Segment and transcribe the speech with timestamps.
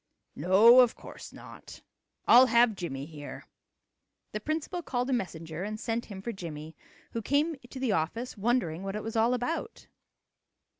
[0.35, 1.83] "No, of course not.
[2.27, 3.45] I'll have Jimmie here."
[4.31, 6.75] The principal called a messenger and sent him for Jimmie,
[7.11, 9.85] who came to the office wondering what it was all about.